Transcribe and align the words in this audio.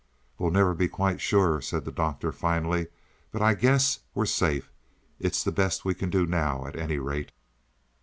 "We'll 0.39 0.49
never 0.49 0.73
be 0.73 0.87
quite 0.87 1.21
sure," 1.21 1.61
said 1.61 1.85
the 1.85 1.91
Doctor 1.91 2.31
finally, 2.31 2.87
"but 3.31 3.43
I 3.43 3.53
guess 3.53 3.99
we're 4.15 4.25
safe. 4.25 4.71
It's 5.19 5.43
the 5.43 5.51
best 5.51 5.85
we 5.85 5.93
can 5.93 6.09
do 6.09 6.25
now, 6.25 6.65
at 6.65 6.75
any 6.75 6.97
rate." 6.97 7.31